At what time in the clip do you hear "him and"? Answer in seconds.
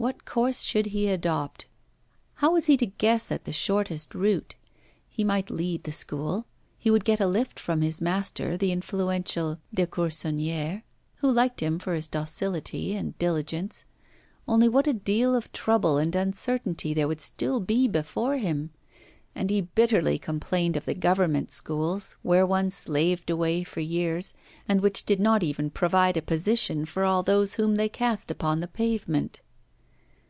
18.36-19.50